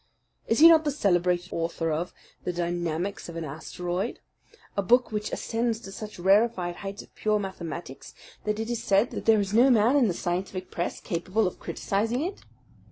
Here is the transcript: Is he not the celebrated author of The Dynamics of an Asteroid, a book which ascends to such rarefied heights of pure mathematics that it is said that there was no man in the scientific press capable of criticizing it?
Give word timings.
Is 0.47 0.57
he 0.57 0.67
not 0.67 0.83
the 0.83 0.89
celebrated 0.89 1.53
author 1.53 1.91
of 1.91 2.11
The 2.43 2.51
Dynamics 2.51 3.29
of 3.29 3.35
an 3.35 3.43
Asteroid, 3.45 4.19
a 4.75 4.81
book 4.81 5.11
which 5.11 5.31
ascends 5.31 5.79
to 5.81 5.91
such 5.91 6.17
rarefied 6.17 6.77
heights 6.77 7.03
of 7.03 7.13
pure 7.13 7.37
mathematics 7.37 8.15
that 8.43 8.59
it 8.59 8.71
is 8.71 8.83
said 8.83 9.11
that 9.11 9.25
there 9.25 9.37
was 9.37 9.53
no 9.53 9.69
man 9.69 9.95
in 9.95 10.07
the 10.07 10.15
scientific 10.15 10.71
press 10.71 10.99
capable 10.99 11.45
of 11.45 11.59
criticizing 11.59 12.21
it? 12.23 12.41